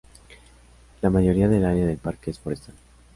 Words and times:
La 1.01 1.11
mayoría 1.11 1.47
del 1.47 1.63
área 1.63 1.85
del 1.85 1.99
parque 1.99 2.31
es 2.31 2.39
forestal. 2.39 2.73